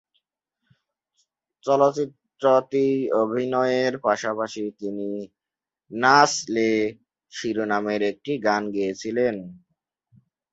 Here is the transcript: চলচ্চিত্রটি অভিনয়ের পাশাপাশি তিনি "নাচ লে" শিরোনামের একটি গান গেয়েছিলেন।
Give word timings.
চলচ্চিত্রটি 1.65 2.85
অভিনয়ের 3.21 3.93
পাশাপাশি 4.05 4.63
তিনি 4.79 5.09
"নাচ 5.91 6.31
লে" 6.49 6.69
শিরোনামের 7.31 8.01
একটি 8.11 8.31
গান 8.47 8.63
গেয়েছিলেন। 8.75 9.35